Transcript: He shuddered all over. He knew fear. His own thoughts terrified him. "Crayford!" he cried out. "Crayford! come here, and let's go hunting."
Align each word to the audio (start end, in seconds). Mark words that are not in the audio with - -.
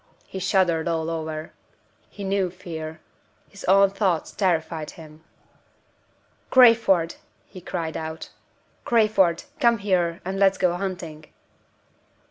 He 0.25 0.39
shuddered 0.39 0.87
all 0.87 1.11
over. 1.11 1.53
He 2.09 2.23
knew 2.23 2.49
fear. 2.49 3.01
His 3.49 3.63
own 3.65 3.91
thoughts 3.91 4.31
terrified 4.31 4.89
him. 4.89 5.23
"Crayford!" 6.49 7.13
he 7.45 7.61
cried 7.61 7.95
out. 7.95 8.31
"Crayford! 8.83 9.43
come 9.59 9.77
here, 9.77 10.19
and 10.25 10.39
let's 10.39 10.57
go 10.57 10.73
hunting." 10.73 11.25